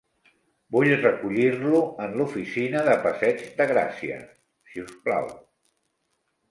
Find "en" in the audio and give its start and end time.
2.07-2.17